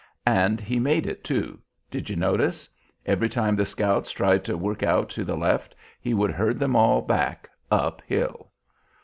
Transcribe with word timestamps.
And 0.25 0.59
he 0.59 0.79
made 0.79 1.05
it, 1.05 1.23
too; 1.23 1.59
did 1.91 2.09
you 2.09 2.15
notice? 2.15 2.67
Every 3.05 3.29
time 3.29 3.55
the 3.55 3.65
scouts 3.65 4.09
tried 4.11 4.43
to 4.45 4.57
work 4.57 4.81
out 4.81 5.09
to 5.09 5.23
the 5.23 5.37
left 5.37 5.75
he 5.99 6.15
would 6.15 6.31
herd 6.31 6.57
them 6.57 6.75
all 6.75 7.03
back 7.03 7.47
up 7.69 8.01
hill." 8.07 8.49